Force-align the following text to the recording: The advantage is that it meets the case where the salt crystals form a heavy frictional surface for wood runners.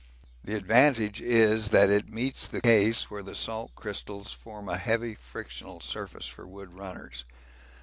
The 0.43 0.55
advantage 0.55 1.21
is 1.21 1.69
that 1.69 1.91
it 1.91 2.09
meets 2.09 2.47
the 2.47 2.59
case 2.61 3.11
where 3.11 3.21
the 3.21 3.35
salt 3.35 3.75
crystals 3.75 4.31
form 4.31 4.67
a 4.67 4.79
heavy 4.79 5.13
frictional 5.13 5.79
surface 5.79 6.25
for 6.25 6.47
wood 6.47 6.73
runners. 6.73 7.23